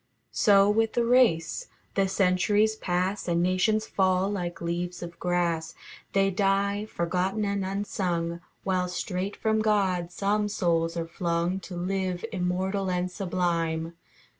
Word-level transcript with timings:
So 0.31 0.67
with 0.67 0.93
the 0.93 1.05
race. 1.05 1.67
The 1.93 2.07
centuries 2.07 2.75
pass 2.75 3.27
And 3.27 3.43
nations 3.43 3.85
fall 3.85 4.31
like 4.31 4.59
leaves 4.59 5.03
of 5.03 5.19
grass. 5.19 5.75
They 6.13 6.31
die, 6.31 6.87
forgotten 6.87 7.45
and 7.45 7.63
unsung; 7.63 8.41
While 8.63 8.87
straight 8.87 9.35
from 9.35 9.59
God 9.61 10.11
some 10.11 10.49
souls 10.49 10.97
are 10.97 11.07
flung, 11.07 11.59
To 11.59 11.75
live 11.77 12.25
immortal 12.33 12.89
and 12.89 13.11
sublime. 13.11 13.93